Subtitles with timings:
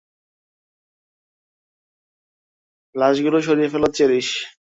[2.95, 4.29] লাশগুলো সরিয়ে ফেলো, চেরিস!